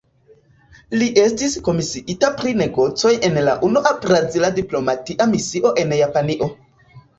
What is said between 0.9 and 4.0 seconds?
Li estis komisiita pri negocoj en la unua